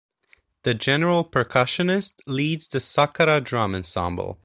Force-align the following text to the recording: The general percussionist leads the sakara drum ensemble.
The 0.63 0.73
general 0.73 1.23
percussionist 1.23 2.21
leads 2.25 2.67
the 2.67 2.79
sakara 2.79 3.39
drum 3.39 3.75
ensemble. 3.75 4.39